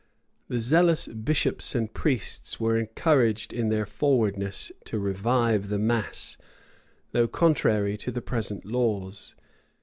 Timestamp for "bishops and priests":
1.07-2.59